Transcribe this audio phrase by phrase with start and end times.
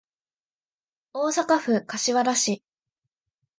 [1.13, 2.63] 大阪府柏原市